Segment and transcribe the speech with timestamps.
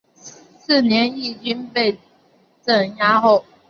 [0.57, 1.95] 次年义军被
[2.65, 3.45] 镇压后。